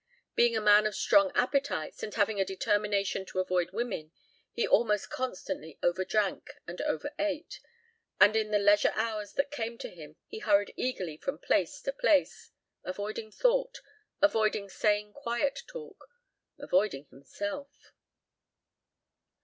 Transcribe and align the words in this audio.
Being 0.33 0.57
a 0.57 0.61
man 0.61 0.87
of 0.87 0.95
strong 0.95 1.31
appetites, 1.35 2.01
and 2.01 2.11
having 2.15 2.41
a 2.41 2.43
determination 2.43 3.23
to 3.27 3.39
avoid 3.39 3.69
women, 3.71 4.11
he 4.51 4.67
almost 4.67 5.11
constantly 5.11 5.77
overdrank 5.83 6.47
and 6.65 6.79
overate, 6.81 7.59
and 8.19 8.35
in 8.35 8.49
the 8.49 8.57
leisure 8.57 8.93
hours 8.95 9.33
that 9.33 9.51
came 9.51 9.77
to 9.77 9.89
him 9.89 10.15
he 10.25 10.39
hurried 10.39 10.73
eagerly 10.75 11.17
from 11.17 11.37
place 11.37 11.79
to 11.83 11.91
place, 11.93 12.49
avoiding 12.83 13.29
thought, 13.31 13.79
avoiding 14.23 14.69
sane 14.69 15.13
quiet 15.13 15.61
talk, 15.67 16.07
avoiding 16.57 17.05
himself. 17.11 17.93